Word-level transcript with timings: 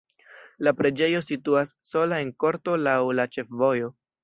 La 0.67 0.71
preĝejo 0.79 1.21
situas 1.27 1.75
sola 1.91 2.19
en 2.27 2.33
korto 2.47 2.77
laŭ 2.89 2.99
la 3.21 3.29
ĉefvojo. 3.37 3.95